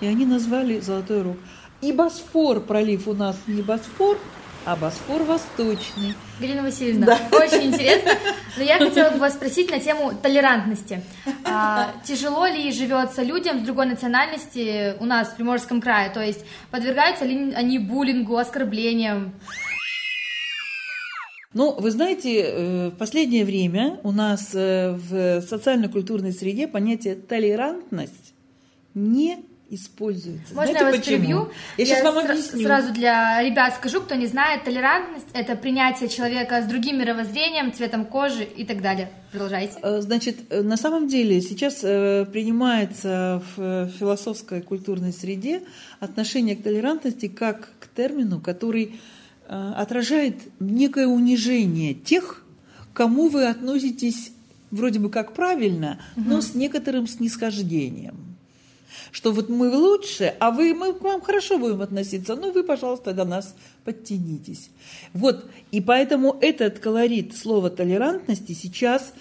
И 0.00 0.06
они 0.06 0.26
назвали 0.26 0.80
Золотой 0.80 1.22
Рог. 1.22 1.36
И 1.80 1.92
Босфор 1.92 2.60
пролив 2.60 3.08
у 3.08 3.14
нас 3.14 3.36
не 3.46 3.62
Босфор, 3.62 4.18
а 4.66 4.74
Босфор 4.74 5.22
Восточный. 5.22 6.14
Галина 6.40 6.62
Васильевна, 6.62 7.06
да. 7.06 7.38
очень 7.38 7.72
интересно. 7.72 8.10
Но 8.56 8.64
я 8.64 8.78
хотела 8.78 9.10
бы 9.10 9.18
вас 9.18 9.34
спросить 9.34 9.70
на 9.70 9.78
тему 9.78 10.12
толерантности. 10.20 11.02
А, 11.44 11.92
тяжело 12.04 12.46
ли 12.46 12.72
живется 12.72 13.22
людям 13.22 13.60
с 13.60 13.62
другой 13.62 13.86
национальности 13.86 14.96
у 14.98 15.04
нас 15.04 15.28
в 15.28 15.36
Приморском 15.36 15.80
крае? 15.80 16.10
То 16.10 16.20
есть 16.20 16.44
подвергаются 16.72 17.24
ли 17.24 17.52
они 17.54 17.78
буллингу, 17.78 18.36
оскорблениям? 18.36 19.32
Ну, 21.54 21.72
вы 21.78 21.90
знаете, 21.92 22.42
э, 22.42 22.88
в 22.88 22.96
последнее 22.96 23.44
время 23.44 24.00
у 24.02 24.10
нас 24.10 24.50
э, 24.52 24.92
в 24.92 25.42
социально-культурной 25.42 26.32
среде 26.32 26.66
понятие 26.66 27.14
толерантность 27.14 28.34
не 28.94 29.38
используется. 29.70 30.54
Можно 30.54 30.72
Знаете 30.72 30.78
я 30.78 30.84
вас 30.84 30.96
почему? 30.96 31.16
перебью? 31.18 31.48
Я, 31.76 31.86
сейчас 31.86 32.04
вам 32.04 32.18
объясню. 32.18 32.62
Сразу 32.62 32.92
для 32.92 33.42
ребят 33.42 33.74
скажу, 33.74 34.00
кто 34.00 34.14
не 34.14 34.26
знает, 34.26 34.64
толерантность– 34.64 35.26
это 35.32 35.56
принятие 35.56 36.08
человека 36.08 36.62
с 36.62 36.66
другим 36.66 36.98
мировоззрением, 36.98 37.72
цветом 37.72 38.06
кожи 38.06 38.44
и 38.44 38.64
так 38.64 38.80
далее. 38.80 39.10
Продолжайте. 39.32 39.78
Э, 39.82 40.00
Значит, 40.00 40.36
э, 40.50 40.62
на 40.62 40.76
самом 40.76 41.08
деле 41.08 41.40
сейчас 41.40 41.80
э, 41.82 42.26
принимается 42.26 43.42
в 43.56 43.88
философской 43.98 44.62
культурной 44.62 45.12
среде 45.12 45.62
отношение 46.00 46.56
к 46.56 46.62
толерантности 46.62 47.28
как 47.28 47.70
к 47.80 47.88
термину, 47.88 48.40
который 48.40 49.00
отражает 49.48 50.38
некое 50.58 51.06
унижение 51.06 51.94
тех, 51.94 52.44
к 52.92 52.96
кому 52.96 53.28
вы 53.28 53.46
относитесь 53.46 54.32
вроде 54.72 54.98
бы 54.98 55.08
как 55.08 55.34
правильно, 55.34 56.00
но 56.16 56.40
с 56.40 56.54
некоторым 56.54 57.06
снисхождением. 57.06 58.25
Что 59.10 59.32
вот 59.32 59.48
мы 59.48 59.74
лучше, 59.74 60.34
а 60.40 60.50
вы, 60.50 60.74
мы 60.74 60.92
к 60.92 61.00
вам 61.00 61.20
хорошо 61.20 61.58
будем 61.58 61.82
относиться, 61.82 62.36
ну 62.36 62.52
вы, 62.52 62.62
пожалуйста, 62.62 63.12
до 63.12 63.24
нас 63.24 63.54
подтянитесь. 63.84 64.70
Вот, 65.12 65.44
и 65.70 65.80
поэтому 65.80 66.36
этот 66.40 66.78
колорит 66.78 67.36
слова 67.36 67.70
толерантности 67.70 68.52
сейчас 68.52 69.12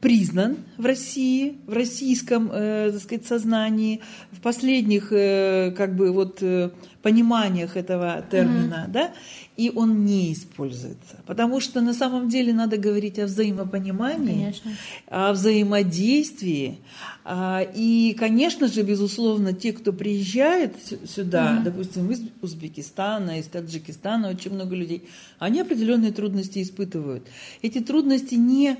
признан 0.00 0.56
в 0.78 0.86
России, 0.86 1.56
в 1.66 1.72
российском, 1.72 2.50
э, 2.52 2.90
так 2.92 3.02
сказать, 3.02 3.26
сознании, 3.26 4.00
в 4.32 4.40
последних, 4.40 5.12
э, 5.12 5.72
как 5.76 5.94
бы, 5.96 6.12
вот, 6.12 6.38
э, 6.42 6.70
пониманиях 7.02 7.76
этого 7.76 8.24
термина, 8.30 8.86
да, 8.88 9.12
и 9.56 9.70
он 9.74 10.04
не 10.04 10.32
используется. 10.32 11.18
Потому 11.26 11.58
что 11.60 11.80
на 11.80 11.94
самом 11.94 12.28
деле 12.28 12.52
надо 12.52 12.76
говорить 12.76 13.18
о 13.18 13.26
взаимопонимании, 13.26 14.34
Конечно. 14.44 14.72
о 15.08 15.32
взаимодействии. 15.32 16.78
А, 17.24 17.62
И, 17.74 18.14
конечно 18.18 18.68
же, 18.68 18.82
безусловно, 18.82 19.52
те, 19.52 19.72
кто 19.72 19.92
приезжает 19.92 20.74
сю- 20.84 21.06
сюда, 21.06 21.60
допустим, 21.64 22.10
из 22.10 22.22
Узбекистана, 22.40 23.40
из 23.40 23.46
Таджикистана, 23.46 24.28
очень 24.30 24.52
много 24.54 24.74
людей, 24.76 25.02
они 25.38 25.60
определенные 25.60 26.12
трудности 26.12 26.62
испытывают. 26.62 27.26
Эти 27.62 27.80
трудности 27.80 28.34
не 28.36 28.76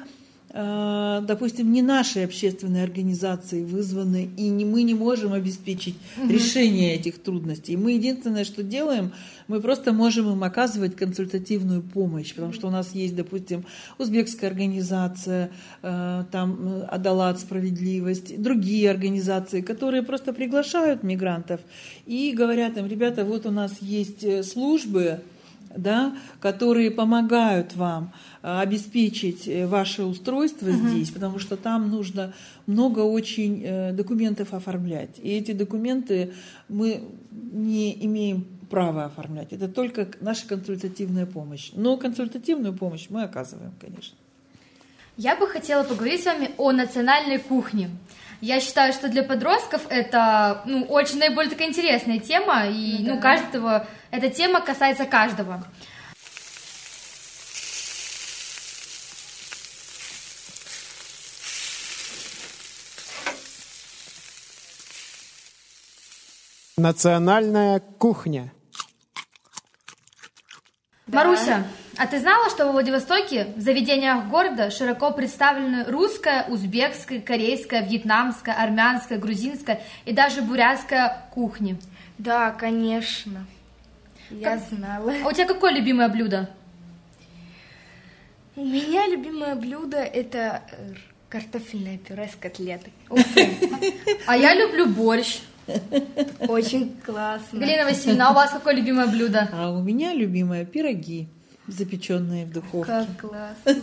допустим, 0.53 1.73
не 1.73 1.81
нашей 1.81 2.25
общественной 2.25 2.83
организацией 2.83 3.65
вызваны, 3.65 4.29
и 4.37 4.49
не, 4.49 4.67
мы 4.67 4.83
не 4.83 4.95
можем 4.95 5.33
обеспечить 5.33 5.95
решение 6.29 6.95
этих 6.95 7.23
трудностей. 7.23 7.77
Мы 7.77 7.93
единственное, 7.93 8.45
что 8.45 8.63
делаем, 8.63 9.13
мы 9.49 9.61
просто 9.61 9.93
можем 9.93 10.31
им 10.33 10.45
оказывать 10.45 10.97
консультативную 10.97 11.83
помощь, 11.83 12.35
потому 12.35 12.53
что 12.53 12.69
у 12.69 12.71
нас 12.71 12.95
есть, 12.95 13.17
допустим, 13.17 13.65
узбекская 13.99 14.51
организация, 14.51 15.51
э, 15.83 16.25
там 16.31 16.59
э, 16.61 16.83
Адалат 16.85 17.41
справедливость, 17.41 18.41
другие 18.41 18.91
организации, 18.91 19.61
которые 19.61 20.03
просто 20.03 20.33
приглашают 20.33 21.03
мигрантов 21.03 21.61
и 22.07 22.33
говорят 22.37 22.77
им, 22.77 22.87
ребята, 22.87 23.25
вот 23.25 23.47
у 23.47 23.51
нас 23.51 23.73
есть 23.81 24.25
э, 24.25 24.43
службы, 24.43 25.21
да, 25.77 26.17
которые 26.41 26.91
помогают 26.91 27.75
вам 27.75 28.13
а, 28.43 28.61
обеспечить 28.61 29.47
э, 29.47 29.67
ваше 29.67 30.05
устройство 30.05 30.71
здесь, 30.71 31.11
потому 31.11 31.39
что 31.39 31.57
там 31.57 31.91
нужно 31.91 32.35
много 32.67 33.01
очень 33.01 33.63
э, 33.65 33.93
документов 33.93 34.55
оформлять. 34.55 35.19
И 35.23 35.31
эти 35.31 35.53
документы 35.53 36.33
мы 36.69 37.03
не 37.31 38.05
имеем 38.07 38.47
права 38.71 39.05
оформлять. 39.05 39.53
Это 39.53 39.69
только 39.69 40.09
наша 40.21 40.47
консультативная 40.47 41.27
помощь. 41.27 41.71
Но 41.75 41.97
консультативную 41.97 42.75
помощь 42.75 43.07
мы 43.11 43.23
оказываем, 43.23 43.73
конечно. 43.81 44.17
Я 45.19 45.37
бы 45.37 45.47
хотела 45.47 45.85
поговорить 45.85 46.23
с 46.23 46.27
вами 46.27 46.51
о 46.57 46.73
национальной 46.73 47.39
кухне. 47.39 47.91
Я 48.41 48.61
считаю, 48.61 48.93
что 48.93 49.09
для 49.09 49.23
подростков 49.23 49.83
это 49.89 50.63
ну, 50.67 50.85
очень 50.85 51.19
наиболее 51.19 51.51
такая 51.51 51.69
интересная 51.69 52.19
тема, 52.19 52.67
и 52.67 52.97
ну, 53.01 53.21
каждого, 53.21 53.87
эта 54.13 54.29
тема 54.29 54.61
касается 54.61 55.07
каждого. 55.07 55.65
Национальная 66.77 67.81
кухня. 67.81 68.53
Маруся, 71.07 71.65
а 71.97 72.07
ты 72.07 72.19
знала, 72.21 72.49
что 72.51 72.67
во 72.67 72.73
Владивостоке 72.73 73.53
в 73.57 73.61
заведениях 73.61 74.27
города 74.27 74.71
широко 74.71 75.11
представлены 75.11 75.85
русская, 75.85 76.47
узбекская, 76.49 77.21
корейская, 77.21 77.83
вьетнамская, 77.83 78.55
армянская, 78.55 79.19
грузинская 79.19 79.83
и 80.05 80.13
даже 80.13 80.43
бурятская 80.43 81.29
кухни? 81.33 81.79
Да, 82.19 82.51
конечно. 82.51 83.47
Я 84.41 84.59
знала. 84.59 85.13
А 85.25 85.29
у 85.29 85.33
тебя 85.33 85.47
какое 85.47 85.73
любимое 85.73 86.09
блюдо? 86.09 86.49
У 88.55 88.65
меня 88.65 89.07
любимое 89.07 89.55
блюдо 89.55 89.97
это 89.97 90.63
э, 90.73 90.95
картофельное 91.29 91.99
пюре 91.99 92.29
с 92.29 92.37
котлетой. 92.37 92.93
А 94.27 94.37
я 94.37 94.55
люблю 94.55 94.87
борщ. 94.87 95.41
Очень 96.49 97.01
классно. 97.05 97.59
Галина 97.59 97.85
Васильевна, 97.85 98.29
а 98.29 98.33
у 98.33 98.35
вас 98.35 98.51
какое 98.51 98.75
любимое 98.75 99.07
блюдо? 99.07 99.49
А 99.53 99.71
у 99.71 99.81
меня 99.81 100.13
любимые 100.13 100.67
пироги, 100.67 101.29
запеченные 101.67 102.45
в 102.45 102.53
духовке. 102.53 102.93
Как 102.93 103.21
классно. 103.21 103.83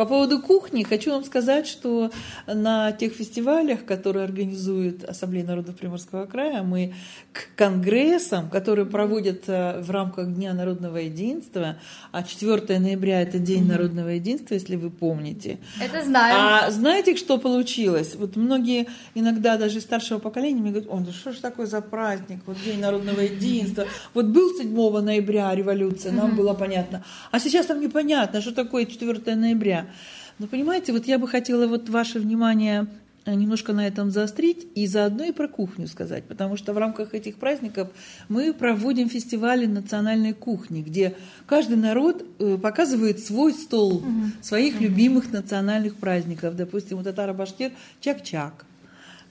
По 0.00 0.06
поводу 0.06 0.40
кухни 0.40 0.82
хочу 0.82 1.10
вам 1.10 1.24
сказать, 1.24 1.66
что 1.66 2.10
на 2.46 2.90
тех 2.90 3.12
фестивалях, 3.12 3.84
которые 3.84 4.24
организует 4.24 5.04
Ассамблея 5.04 5.44
народов 5.44 5.76
Приморского 5.76 6.24
края, 6.24 6.62
мы 6.62 6.94
к 7.34 7.54
конгрессам, 7.54 8.48
которые 8.48 8.86
проводятся 8.86 9.76
в 9.82 9.90
рамках 9.90 10.32
Дня 10.32 10.54
народного 10.54 10.96
единства, 10.96 11.76
а 12.12 12.22
4 12.22 12.78
ноября 12.78 13.20
это 13.20 13.38
День 13.38 13.66
народного 13.66 14.08
единства, 14.08 14.54
если 14.54 14.76
вы 14.76 14.88
помните. 14.88 15.58
Это 15.78 16.02
знаю. 16.02 16.34
А 16.38 16.70
знаете, 16.70 17.14
что 17.14 17.36
получилось? 17.36 18.14
Вот 18.14 18.36
многие 18.36 18.86
иногда 19.14 19.58
даже 19.58 19.82
старшего 19.82 20.18
поколения 20.18 20.62
мне 20.62 20.70
говорят, 20.70 20.90
ой, 20.90 21.02
да 21.04 21.12
что 21.12 21.32
ж 21.32 21.36
такое 21.36 21.66
за 21.66 21.82
праздник, 21.82 22.38
вот 22.46 22.56
День 22.64 22.80
народного 22.80 23.20
единства. 23.20 23.84
Вот 24.14 24.24
был 24.24 24.56
7 24.56 24.74
ноября 25.00 25.54
революция, 25.54 26.12
нам 26.12 26.36
было 26.36 26.54
понятно. 26.54 27.04
А 27.30 27.38
сейчас 27.38 27.68
нам 27.68 27.82
непонятно, 27.82 28.40
что 28.40 28.52
такое 28.52 28.86
4 28.86 29.34
ноября. 29.34 29.89
Но 30.38 30.46
понимаете, 30.46 30.92
вот 30.92 31.06
я 31.06 31.18
бы 31.18 31.28
хотела 31.28 31.66
вот 31.66 31.88
ваше 31.88 32.18
внимание 32.18 32.86
э, 33.24 33.34
немножко 33.34 33.72
на 33.72 33.86
этом 33.86 34.10
заострить 34.10 34.66
и 34.74 34.86
заодно 34.86 35.24
и 35.24 35.32
про 35.32 35.48
кухню 35.48 35.86
сказать, 35.86 36.24
потому 36.24 36.56
что 36.56 36.72
в 36.72 36.78
рамках 36.78 37.14
этих 37.14 37.36
праздников 37.36 37.88
мы 38.28 38.52
проводим 38.52 39.08
фестивали 39.08 39.66
национальной 39.66 40.32
кухни, 40.32 40.82
где 40.82 41.14
каждый 41.46 41.76
народ 41.76 42.24
э, 42.38 42.58
показывает 42.60 43.20
свой 43.20 43.52
стол 43.52 44.02
своих 44.40 44.80
любимых 44.80 45.32
национальных 45.32 45.96
праздников. 45.96 46.56
Допустим, 46.56 46.98
у 46.98 47.02
татаро-башкир 47.02 47.72
чак-чак. 48.00 48.64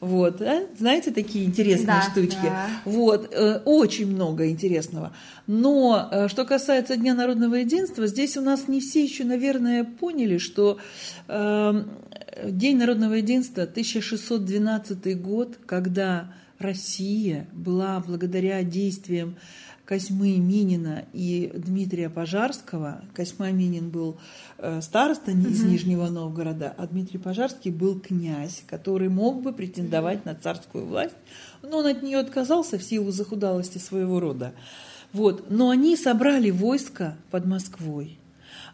Вот, 0.02 0.38
да? 0.38 0.64
знаете 0.78 1.12
такие 1.12 1.44
интересные 1.46 1.88
Да, 1.88 2.02
штучки. 2.02 2.38
да. 2.42 2.68
Вот, 2.86 3.34
э, 3.34 3.62
очень 3.66 4.08
много 4.08 4.50
интересного. 4.50 5.12
Но 5.46 6.08
э, 6.10 6.28
что 6.30 6.46
касается 6.46 6.96
Дня 6.96 7.14
народного 7.14 7.56
единства, 7.56 8.08
здесь 8.08 8.38
у 8.38 8.42
нас 8.42 8.70
не 8.70 8.80
все 8.80 9.04
еще, 9.04 9.26
наверное, 9.26 9.84
поняли, 9.84 10.38
что 10.38 10.78
э, 11.28 11.84
День 12.46 12.78
народного 12.78 13.16
единства 13.16 13.64
1612 13.64 15.22
год, 15.22 15.58
когда 15.66 16.32
Россия 16.60 17.48
была 17.52 18.02
благодаря 18.06 18.64
действиям 18.64 19.36
Козьмы 19.90 20.38
Минина 20.38 21.06
и 21.14 21.52
Дмитрия 21.52 22.12
Пожарского. 22.12 23.04
Козьма 23.16 23.50
Минин 23.50 23.90
был 23.90 24.20
э, 24.60 24.82
староста 24.84 25.32
из 25.32 25.64
Нижнего 25.64 26.10
Новгорода, 26.10 26.76
а 26.78 26.86
Дмитрий 26.86 27.18
Пожарский 27.18 27.72
был 27.72 28.00
князь, 28.00 28.62
который 28.68 29.10
мог 29.10 29.42
бы 29.42 29.52
претендовать 29.52 30.26
на 30.26 30.36
царскую 30.36 30.86
власть, 30.86 31.16
но 31.64 31.80
он 31.80 31.88
от 31.88 32.04
нее 32.04 32.20
отказался 32.20 32.78
в 32.78 32.84
силу 32.84 33.10
захудалости 33.10 33.80
своего 33.80 34.20
рода. 34.20 34.54
Вот. 35.12 35.50
Но 35.50 35.72
они 35.72 35.98
собрали 35.98 36.52
войско 36.52 37.18
под 37.32 37.48
Москвой. 37.48 38.20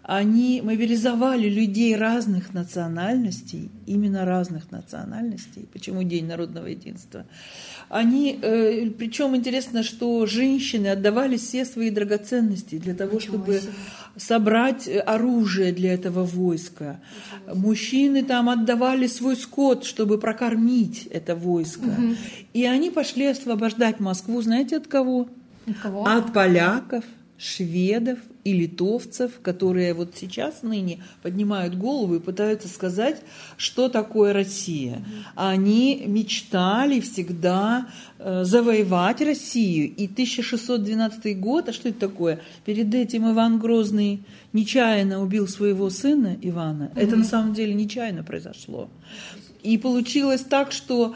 Они 0.07 0.61
мобилизовали 0.61 1.49
людей 1.49 1.95
разных 1.95 2.53
национальностей, 2.53 3.71
именно 3.87 4.23
разных 4.23 4.71
национальностей. 4.71 5.67
Почему 5.73 6.03
День 6.03 6.27
народного 6.27 6.67
единства? 6.67 7.25
Они, 7.89 8.37
э, 8.39 8.91
причем 8.91 9.35
интересно, 9.35 9.81
что 9.81 10.23
женщины 10.27 10.89
отдавали 10.89 11.37
все 11.37 11.65
свои 11.65 11.89
драгоценности 11.89 12.77
для 12.77 12.93
того, 12.93 13.19
чтобы 13.19 13.61
собрать 14.15 14.87
оружие 15.07 15.71
для 15.71 15.95
этого 15.95 16.23
войска. 16.23 16.99
Мужчины 17.51 18.23
там 18.23 18.49
отдавали 18.49 19.07
свой 19.07 19.35
скот, 19.35 19.85
чтобы 19.85 20.19
прокормить 20.19 21.07
это 21.07 21.35
войско. 21.35 21.89
И 22.53 22.63
они 22.63 22.91
пошли 22.91 23.25
освобождать 23.25 23.99
Москву, 23.99 24.39
знаете, 24.43 24.77
от 24.77 24.85
кого? 24.85 25.29
От 25.65 25.77
кого? 25.81 26.05
От 26.05 26.31
поляков. 26.31 27.03
Шведов 27.37 28.19
и 28.43 28.53
литовцев, 28.53 29.39
которые 29.41 29.93
вот 29.93 30.13
сейчас 30.15 30.61
ныне 30.61 31.03
поднимают 31.21 31.75
голову 31.75 32.15
и 32.15 32.19
пытаются 32.19 32.67
сказать, 32.67 33.21
что 33.57 33.89
такое 33.89 34.33
Россия. 34.33 35.03
Они 35.35 36.03
мечтали 36.07 37.01
всегда 37.01 37.87
э, 38.19 38.43
завоевать 38.45 39.21
Россию. 39.21 39.93
И 39.95 40.05
1612 40.05 41.39
год, 41.39 41.69
а 41.69 41.73
что 41.73 41.89
это 41.89 41.99
такое? 41.99 42.39
Перед 42.63 42.93
этим 42.93 43.29
Иван 43.31 43.59
Грозный 43.59 44.23
нечаянно 44.53 45.21
убил 45.21 45.47
своего 45.47 45.89
сына 45.89 46.37
Ивана. 46.41 46.91
Это 46.95 47.17
на 47.17 47.25
самом 47.25 47.53
деле 47.53 47.73
нечаянно 47.73 48.23
произошло. 48.23 48.89
И 49.63 49.77
получилось 49.77 50.41
так, 50.41 50.71
что 50.71 51.15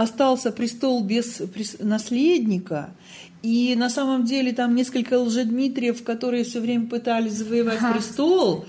остался 0.00 0.52
престол 0.52 1.02
без 1.02 1.42
наследника– 1.80 2.90
и 3.46 3.76
на 3.76 3.90
самом 3.90 4.24
деле 4.24 4.52
там 4.52 4.74
несколько 4.74 5.18
лжедмитриев, 5.20 6.02
которые 6.02 6.42
все 6.42 6.60
время 6.60 6.88
пытались 6.88 7.34
завоевать 7.34 7.78
ага. 7.78 7.94
престол. 7.94 8.64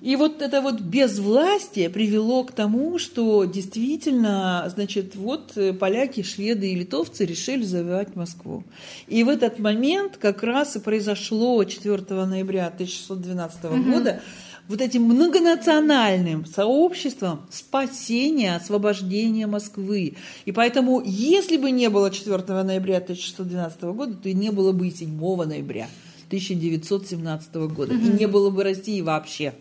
И 0.00 0.16
вот 0.16 0.42
это 0.42 0.60
вот 0.60 0.80
безвластие 0.80 1.88
привело 1.88 2.42
к 2.42 2.50
тому, 2.50 2.98
что 2.98 3.44
действительно, 3.44 4.68
значит, 4.74 5.14
вот 5.14 5.56
поляки, 5.78 6.24
шведы 6.24 6.72
и 6.72 6.74
литовцы 6.74 7.24
решили 7.24 7.62
завоевать 7.62 8.16
Москву. 8.16 8.64
И 9.06 9.22
в 9.22 9.28
этот 9.28 9.60
момент 9.60 10.16
как 10.16 10.42
раз 10.42 10.74
и 10.74 10.80
произошло 10.80 11.62
4 11.62 12.02
ноября 12.24 12.66
1612 12.66 13.64
угу. 13.66 13.82
года 13.84 14.20
вот 14.68 14.80
этим 14.80 15.02
многонациональным 15.02 16.46
сообществом 16.46 17.46
спасения, 17.50 18.56
освобождения 18.56 19.46
Москвы. 19.46 20.16
И 20.44 20.52
поэтому, 20.52 21.02
если 21.04 21.56
бы 21.56 21.70
не 21.70 21.88
было 21.90 22.10
4 22.10 22.38
ноября 22.62 22.98
1612 22.98 23.82
года, 23.82 24.14
то 24.14 24.28
и 24.28 24.34
не 24.34 24.50
было 24.50 24.72
бы 24.72 24.88
и 24.88 24.90
7 24.90 25.18
ноября 25.44 25.88
1917 26.28 27.54
года. 27.54 27.94
И 27.94 27.96
не 27.96 28.26
было 28.26 28.50
бы 28.50 28.62
России 28.62 29.00
вообще. 29.00 29.54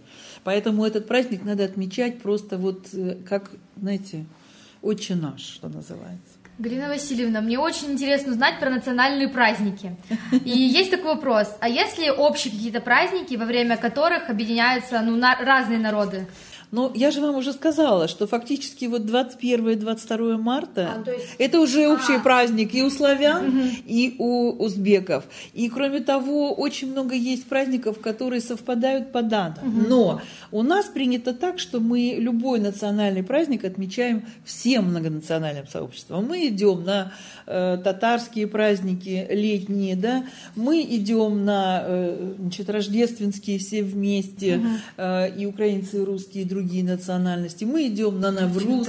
Поэтому 0.44 0.86
этот 0.86 1.08
праздник 1.08 1.44
надо 1.44 1.66
отмечать 1.66 2.22
просто 2.22 2.58
вот 2.58 2.88
э, 2.94 3.18
как, 3.28 3.52
знаете, 3.78 4.26
отче 4.82 5.16
наш, 5.16 5.42
что 5.42 5.70
называется. 5.70 6.41
Галина 6.58 6.90
Васильевна, 6.90 7.42
мне 7.42 7.58
очень 7.58 7.92
интересно 7.92 8.32
узнать 8.32 8.60
про 8.60 8.70
национальные 8.70 9.30
праздники. 9.30 9.96
И 10.46 10.50
есть 10.50 10.92
такой 10.92 11.16
вопрос, 11.16 11.56
а 11.60 11.68
есть 11.68 11.98
ли 11.98 12.12
общие 12.12 12.54
какие-то 12.54 12.82
праздники, 12.82 13.36
во 13.36 13.46
время 13.46 13.78
которых 13.78 14.30
объединяются 14.30 15.02
ну, 15.02 15.16
на, 15.16 15.36
разные 15.36 15.80
народы? 15.80 16.28
Но 16.72 16.92
я 16.96 17.12
же 17.12 17.22
вам 17.22 17.36
уже 17.36 17.52
сказала, 17.52 18.08
что 18.08 18.28
фактически 18.28 18.86
вот 18.86 19.06
21 19.06 19.70
и 19.70 19.76
22 19.76 20.38
марта 20.38 21.04
а, 21.06 21.10
есть... 21.10 21.36
это 21.38 21.60
уже 21.60 21.88
общий 21.88 22.16
а. 22.16 22.20
праздник 22.20 22.74
и 22.74 22.82
у 22.82 22.90
славян, 22.90 23.50
угу. 23.50 23.68
и 23.86 24.16
у 24.18 24.52
узбеков. 24.52 25.26
И 25.54 25.70
кроме 25.70 26.00
того, 26.00 26.54
очень 26.54 26.92
много 26.92 27.14
есть 27.14 27.46
праздников, 27.46 28.00
которые 28.00 28.42
совпадают 28.42 29.12
по 29.12 29.22
датам. 29.22 29.68
Угу. 29.68 29.90
Но 29.90 30.22
у 30.52 30.64
нас 30.64 30.86
принято 30.86 31.34
так, 31.34 31.60
что 31.60 31.82
мы 31.82 32.16
любой 32.18 32.60
национальный 32.60 33.24
праздник 33.24 33.66
отмечаем 33.66 34.26
всем 34.46 34.86
многонациональным 34.86 35.68
сообществом. 35.68 36.26
Мы 36.26 36.48
идем 36.48 36.86
на 36.86 37.12
э, 37.48 37.80
татарские 37.84 38.48
праздники 38.48 39.28
летние, 39.30 39.98
да, 39.98 40.24
мы 40.56 40.82
идем 40.82 41.44
на 41.44 41.84
э, 41.86 42.34
значит, 42.40 42.70
рождественские 42.70 43.60
все 43.60 43.84
вместе, 43.84 44.58
угу. 44.58 44.68
э, 44.98 45.38
и 45.38 45.46
украинцы, 45.46 45.98
и 45.98 46.06
русские, 46.06 46.44
и 46.44 46.48
другие 46.48 46.61
другие 46.62 46.84
национальности. 46.84 47.64
Мы 47.64 47.88
идем 47.88 48.20
на 48.20 48.32
Навруз. 48.32 48.88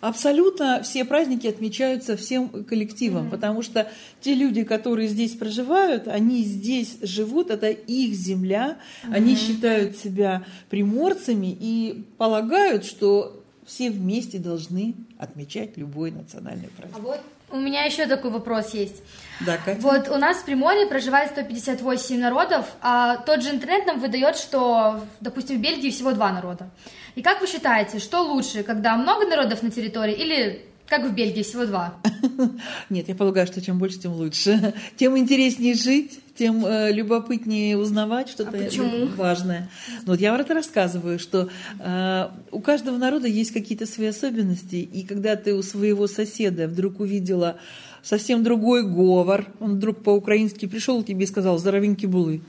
Абсолютно 0.00 0.82
все 0.82 1.04
праздники 1.04 1.46
отмечаются 1.46 2.16
всем 2.16 2.64
коллективом, 2.64 3.26
mm-hmm. 3.26 3.30
потому 3.30 3.62
что 3.62 3.90
те 4.20 4.34
люди, 4.34 4.64
которые 4.64 5.08
здесь 5.08 5.32
проживают, 5.32 6.08
они 6.08 6.42
здесь 6.42 6.96
живут, 7.02 7.50
это 7.50 7.68
их 7.68 8.14
земля, 8.14 8.78
mm-hmm. 9.04 9.14
они 9.14 9.36
считают 9.36 9.96
себя 9.98 10.44
приморцами 10.70 11.56
и 11.60 12.04
полагают, 12.16 12.84
что 12.84 13.42
все 13.66 13.90
вместе 13.90 14.38
должны 14.38 14.94
отмечать 15.18 15.76
любой 15.76 16.10
национальный 16.10 16.68
праздник. 16.68 16.96
А 16.98 17.00
вот 17.00 17.20
у 17.52 17.58
меня 17.58 17.84
еще 17.84 18.06
такой 18.06 18.30
вопрос 18.30 18.72
есть. 18.72 19.02
Да, 19.40 19.58
Катя? 19.58 19.80
Вот 19.80 20.08
у 20.08 20.16
нас 20.16 20.38
в 20.38 20.44
Приморье 20.44 20.86
проживает 20.86 21.30
158 21.32 22.18
народов, 22.18 22.66
а 22.80 23.18
тот 23.18 23.42
же 23.42 23.50
интернет 23.50 23.86
нам 23.86 24.00
выдает, 24.00 24.36
что, 24.36 25.04
допустим, 25.20 25.58
в 25.58 25.60
Бельгии 25.60 25.90
всего 25.90 26.12
два 26.12 26.32
народа. 26.32 26.70
И 27.14 27.22
как 27.22 27.40
вы 27.40 27.46
считаете, 27.46 27.98
что 27.98 28.22
лучше, 28.22 28.62
когда 28.62 28.96
много 28.96 29.26
народов 29.26 29.62
на 29.62 29.70
территории 29.70 30.14
или 30.14 30.62
как 30.92 31.10
в 31.10 31.14
Бельгии, 31.14 31.42
всего 31.42 31.64
два? 31.64 31.94
Нет, 32.90 33.08
я 33.08 33.14
полагаю, 33.14 33.46
что 33.46 33.62
чем 33.62 33.78
больше, 33.78 33.98
тем 33.98 34.12
лучше. 34.12 34.74
Тем 34.96 35.16
интереснее 35.16 35.74
жить, 35.74 36.20
тем 36.36 36.66
э, 36.66 36.92
любопытнее 36.92 37.78
узнавать 37.78 38.28
что-то 38.28 38.58
а 38.58 39.16
важное. 39.16 39.70
Ну, 40.02 40.12
вот 40.12 40.20
я 40.20 40.32
вам 40.32 40.42
это 40.42 40.52
рассказываю, 40.52 41.18
что 41.18 41.48
э, 41.78 42.28
у 42.50 42.60
каждого 42.60 42.98
народа 42.98 43.26
есть 43.26 43.52
какие-то 43.52 43.86
свои 43.86 44.08
особенности, 44.08 44.76
и 44.76 45.04
когда 45.04 45.36
ты 45.36 45.54
у 45.54 45.62
своего 45.62 46.06
соседа 46.06 46.68
вдруг 46.68 47.00
увидела 47.00 47.56
совсем 48.02 48.42
другой 48.42 48.82
говор, 48.82 49.46
он 49.60 49.76
вдруг 49.76 50.02
по-украински 50.02 50.66
пришел 50.66 51.02
тебе 51.02 51.24
и 51.24 51.26
сказал 51.26 51.56
«здоровенький 51.56 52.06
булы», 52.06 52.42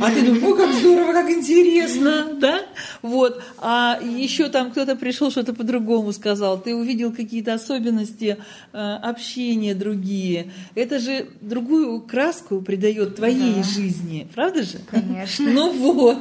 а 0.00 0.10
ты 0.10 0.22
думаешь, 0.24 0.42
о, 0.44 0.54
как 0.54 0.72
здорово, 0.74 1.12
как 1.12 1.30
интересно, 1.30 2.28
да? 2.40 2.60
Вот. 3.02 3.42
А 3.58 3.98
еще 4.00 4.48
там 4.48 4.70
кто-то 4.70 4.94
пришел, 4.94 5.30
что-то 5.30 5.54
по-другому 5.54 6.12
сказал. 6.12 6.60
Ты 6.60 6.74
увидел 6.74 7.12
какие-то 7.12 7.54
особенности 7.54 8.38
э, 8.72 8.78
общения 8.78 9.74
другие. 9.74 10.52
Это 10.76 11.00
же 11.00 11.26
другую 11.40 12.00
краску 12.02 12.62
придает 12.62 13.16
твоей 13.16 13.56
да. 13.56 13.62
жизни, 13.62 14.28
правда 14.34 14.62
же? 14.62 14.78
Конечно. 14.88 15.50
Ну 15.50 15.72
вот. 15.72 16.18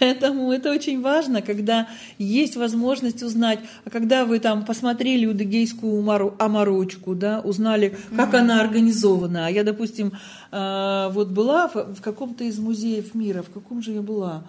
Поэтому 0.00 0.50
это 0.50 0.70
очень 0.70 1.00
важно, 1.00 1.40
когда 1.40 1.88
есть 2.18 2.56
возможность 2.56 3.22
узнать, 3.22 3.60
а 3.84 3.90
когда 3.90 4.24
вы 4.24 4.40
там 4.40 4.64
посмотрели 4.64 5.26
удыгейскую 5.26 6.04
оморочку, 6.38 7.14
да, 7.14 7.40
узнали, 7.40 7.96
как 8.16 8.34
она 8.34 8.60
организована. 8.60 9.46
А 9.46 9.50
я, 9.50 9.62
допустим, 9.62 10.12
вот 10.54 11.28
была 11.28 11.68
в, 11.68 12.00
каком-то 12.00 12.44
из 12.44 12.58
музеев 12.58 13.14
мира, 13.14 13.42
в 13.42 13.50
каком 13.50 13.82
же 13.82 13.92
я 13.92 14.02
была, 14.02 14.44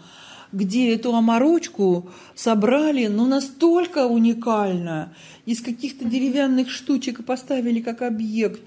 где 0.52 0.94
эту 0.94 1.14
оморочку 1.16 2.10
собрали, 2.36 3.08
но 3.08 3.26
настолько 3.26 4.06
уникально, 4.06 5.14
из 5.46 5.62
каких-то 5.62 6.06
деревянных 6.06 6.70
штучек 6.70 7.26
поставили 7.26 7.82
как 7.82 8.04
объект. 8.04 8.62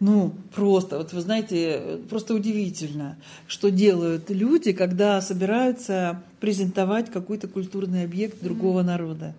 Ну, 0.00 0.34
просто, 0.54 0.98
вот 0.98 1.12
вы 1.12 1.20
знаете, 1.22 2.00
просто 2.10 2.34
удивительно, 2.34 3.16
что 3.46 3.70
делают 3.70 4.28
люди, 4.28 4.72
когда 4.72 5.20
собираются 5.22 6.22
презентовать 6.40 7.10
какой-то 7.10 7.48
культурный 7.48 8.04
объект 8.04 8.42
другого 8.42 8.82
народа. 8.82 9.34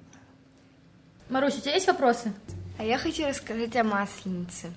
Марусь, 1.30 1.58
у 1.58 1.62
тебя 1.62 1.74
есть 1.74 1.88
вопросы? 1.88 2.34
А 2.80 2.84
я 2.84 2.98
хочу 2.98 3.28
рассказать 3.28 3.76
о 3.76 3.84
масленице. 3.84 4.68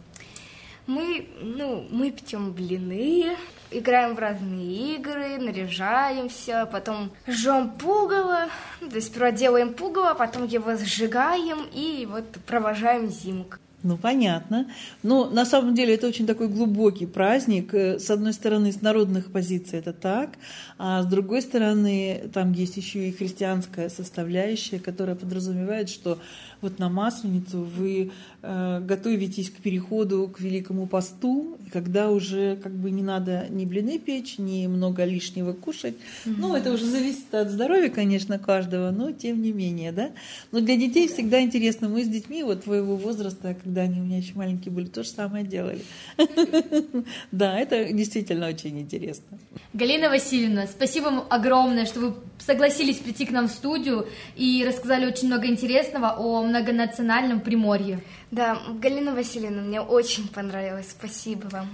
Мы, 0.89 1.29
ну, 1.43 1.87
мы 1.91 2.11
печем 2.11 2.51
блины, 2.55 3.37
играем 3.71 4.15
в 4.15 4.19
разные 4.19 4.95
игры, 4.97 5.37
наряжаемся, 5.37 6.67
потом 6.73 7.11
жжем 7.27 7.73
пугало, 7.73 8.49
ну, 8.81 8.89
то 8.89 8.97
есть 8.97 9.09
сперва 9.09 9.31
делаем 9.31 9.75
пугало, 9.75 10.15
потом 10.15 10.47
его 10.47 10.77
сжигаем 10.79 11.67
и 11.75 12.09
вот 12.11 12.25
провожаем 12.47 13.11
зимку. 13.11 13.59
Ну, 13.85 13.97
понятно. 13.97 14.67
Но 15.05 15.31
на 15.31 15.45
самом 15.45 15.75
деле 15.75 15.95
это 15.95 16.09
очень 16.09 16.27
такой 16.27 16.49
глубокий 16.49 17.07
праздник. 17.07 17.73
Э, 17.75 18.01
с 18.01 18.11
одной 18.11 18.33
стороны, 18.33 18.73
с 18.73 18.83
народных 18.83 19.31
позиций 19.31 19.79
это 19.79 19.93
так, 19.93 20.31
а 20.79 21.03
с 21.03 21.07
другой 21.07 21.43
стороны, 21.43 22.29
там 22.35 22.53
есть 22.53 22.77
еще 22.77 23.09
и 23.09 23.13
христианская 23.13 23.89
составляющая, 23.89 24.81
которая 24.81 25.15
подразумевает, 25.15 25.91
что 25.91 26.19
вот 26.61 26.79
на 26.79 26.89
Масленицу 26.89 27.63
вы 27.63 28.11
э, 28.43 28.81
готовитесь 28.81 29.51
к 29.51 29.55
переходу 29.57 30.29
к 30.29 30.41
Великому 30.41 30.87
посту, 30.87 31.57
когда 31.73 32.11
уже 32.11 32.57
как 32.57 32.73
бы 32.73 32.91
не 32.91 33.03
надо 33.03 33.47
ни 33.51 33.65
блины 33.65 33.99
печь, 33.99 34.39
ни 34.39 34.67
много 34.67 35.05
лишнего 35.05 35.53
кушать. 35.53 35.95
Угу. 36.27 36.35
Ну, 36.39 36.57
это 36.57 36.73
уже 36.73 36.85
зависит 36.85 37.33
от 37.33 37.51
здоровья, 37.51 37.91
конечно, 37.91 38.39
каждого, 38.39 38.91
но 38.91 39.13
тем 39.13 39.43
не 39.43 39.53
менее, 39.53 39.93
да. 39.93 40.11
Но 40.53 40.61
для 40.61 40.77
детей 40.77 41.09
всегда 41.09 41.41
интересно. 41.41 41.89
Мы 41.89 42.05
с 42.05 42.09
детьми 42.09 42.43
вот 42.43 42.65
твоего 42.65 42.97
возраста, 42.97 43.57
когда 43.63 43.83
они 43.83 44.01
у 44.01 44.05
меня 44.05 44.19
еще 44.19 44.35
маленькие 44.35 44.73
были, 44.73 44.87
то 44.87 45.03
же 45.03 45.11
самое 45.11 45.45
делали. 45.45 45.83
Да, 47.31 47.59
это 47.59 47.93
действительно 47.93 48.49
очень 48.49 48.81
интересно. 48.81 49.39
Галина 49.73 50.09
Васильевна, 50.09 50.67
спасибо 50.67 51.05
вам 51.05 51.25
огромное, 51.29 51.87
что 51.87 52.01
вы 52.01 52.15
согласились 52.39 52.97
прийти 52.97 53.27
к 53.27 53.31
нам 53.31 53.49
в 53.49 53.51
студию 53.51 54.07
и 54.37 54.65
рассказали 54.67 55.07
очень 55.07 55.29
много 55.29 55.47
интересного 55.47 56.15
о 56.19 56.43
многонациональном 56.49 57.41
Приморье. 57.41 58.01
Да, 58.31 58.59
Галина 58.69 59.15
Васильевна, 59.15 59.63
мне 59.63 59.81
очень 59.81 60.29
понравилось. 60.29 60.91
Спасибо 60.91 61.47
вам. 61.49 61.69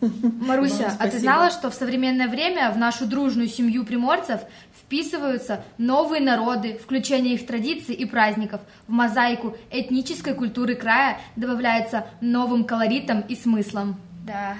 Маруся, 0.00 0.96
а 0.98 1.08
ты 1.08 1.18
знала, 1.18 1.50
что 1.50 1.70
в 1.70 1.74
современное 1.74 2.28
время 2.28 2.70
в 2.70 2.78
нашу 2.78 3.06
дружную 3.06 3.48
семью 3.48 3.84
приморцев 3.84 4.40
вписываются 4.80 5.64
новые 5.76 6.22
народы, 6.22 6.78
включение 6.82 7.34
их 7.34 7.46
традиций 7.46 7.94
и 7.94 8.04
праздников. 8.04 8.60
В 8.86 8.92
мозаику 8.92 9.56
этнической 9.70 10.34
культуры 10.34 10.76
края 10.76 11.18
добавляется 11.36 12.06
новым 12.20 12.64
колоритом 12.64 13.20
и 13.20 13.34
смыслом. 13.34 14.00
Да, 14.24 14.56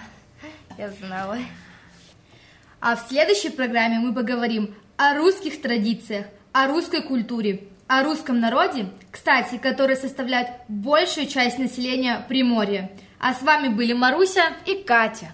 я 0.76 0.90
знала. 0.90 1.38
А 2.80 2.96
в 2.96 3.08
следующей 3.08 3.50
программе 3.50 3.98
мы 3.98 4.14
поговорим 4.14 4.74
о 4.96 5.14
русских 5.14 5.60
традициях, 5.60 6.26
о 6.58 6.66
русской 6.66 7.02
культуре, 7.02 7.60
о 7.86 8.02
русском 8.02 8.40
народе, 8.40 8.86
кстати, 9.12 9.58
который 9.58 9.94
составляет 9.94 10.48
большую 10.66 11.28
часть 11.28 11.56
населения 11.56 12.24
Приморья. 12.28 12.90
А 13.20 13.32
с 13.32 13.42
вами 13.42 13.68
были 13.68 13.92
Маруся 13.92 14.42
и 14.66 14.82
Катя 14.82 15.28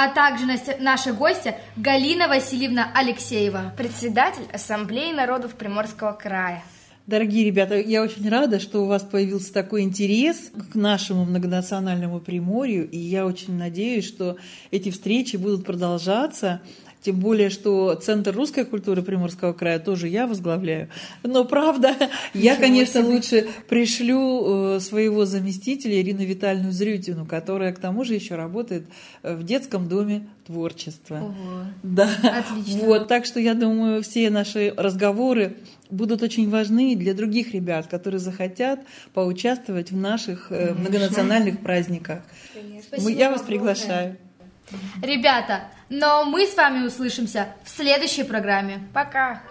а 0.00 0.10
также 0.10 0.44
наша 0.78 1.12
гостья 1.12 1.58
Галина 1.74 2.28
Васильевна 2.28 2.92
Алексеева, 2.94 3.74
председатель 3.76 4.44
Ассамблеи 4.52 5.10
народов 5.10 5.54
Приморского 5.54 6.12
края. 6.12 6.62
Дорогие 7.08 7.44
ребята, 7.46 7.80
я 7.80 8.02
очень 8.02 8.28
рада, 8.28 8.60
что 8.60 8.84
у 8.84 8.86
вас 8.86 9.02
появился 9.02 9.52
такой 9.52 9.80
интерес 9.82 10.52
к 10.70 10.76
нашему 10.76 11.24
многонациональному 11.24 12.20
Приморью, 12.20 12.88
и 12.88 12.98
я 12.98 13.26
очень 13.26 13.54
надеюсь, 13.56 14.06
что 14.06 14.36
эти 14.70 14.90
встречи 14.90 15.34
будут 15.36 15.64
продолжаться. 15.64 16.60
Тем 17.00 17.20
более, 17.20 17.48
что 17.48 17.94
Центр 17.94 18.34
русской 18.34 18.64
культуры 18.64 19.02
Приморского 19.02 19.52
края 19.52 19.78
тоже 19.78 20.08
я 20.08 20.26
возглавляю. 20.26 20.88
Но 21.22 21.44
правда, 21.44 21.94
я, 22.34 22.56
конечно, 22.56 23.00
лучше 23.00 23.46
пришлю 23.68 24.76
э, 24.76 24.80
своего 24.80 25.24
заместителя 25.24 26.00
Ирину 26.00 26.24
Витальевну 26.24 26.72
Зрютину, 26.72 27.24
которая 27.24 27.72
к 27.72 27.78
тому 27.78 28.04
же 28.04 28.14
еще 28.14 28.34
работает 28.34 28.84
э, 29.22 29.34
в 29.36 29.44
детском 29.44 29.88
доме 29.88 30.26
творчества. 30.46 31.16
Ого. 31.16 31.66
Да. 31.82 32.10
Отлично. 32.22 32.80
Вот, 32.84 33.06
так 33.06 33.26
что 33.26 33.38
я 33.38 33.54
думаю, 33.54 34.02
все 34.02 34.28
наши 34.30 34.74
разговоры 34.76 35.56
будут 35.90 36.22
очень 36.22 36.50
важны 36.50 36.96
для 36.96 37.14
других 37.14 37.54
ребят, 37.54 37.86
которые 37.86 38.18
захотят 38.18 38.80
поучаствовать 39.14 39.92
в 39.92 39.96
наших 39.96 40.50
э, 40.50 40.74
многонациональных 40.74 41.60
праздниках. 41.60 42.22
Мы, 42.98 43.12
я 43.12 43.30
вас 43.30 43.42
приглашаю. 43.42 44.16
Ребята, 45.02 45.68
но 45.90 46.24
мы 46.24 46.46
с 46.46 46.56
вами 46.56 46.86
услышимся 46.86 47.48
в 47.64 47.70
следующей 47.70 48.24
программе. 48.24 48.80
Пока! 48.92 49.42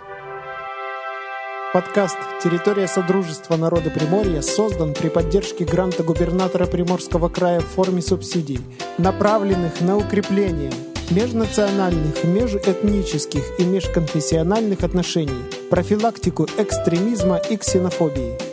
Подкаст 1.73 2.17
«Территория 2.41 2.88
Содружества 2.88 3.58
народа 3.58 3.89
Приморья» 3.89 4.41
создан 4.41 4.93
при 4.93 5.10
поддержке 5.10 5.65
гранта 5.65 6.02
губернатора 6.02 6.65
Приморского 6.65 7.30
края 7.30 7.60
в 7.60 7.65
форме 7.65 8.02
субсидий, 8.02 8.62
направленных 8.97 9.82
на 9.82 9.97
укрепление 9.97 10.71
межнациональных, 11.12 12.23
межэтнических 12.23 13.60
и 13.60 13.65
межконфессиональных 13.65 14.84
отношений, 14.84 15.43
профилактику 15.69 16.47
экстремизма 16.58 17.38
и 17.38 17.58
ксенофобии– 17.58 18.38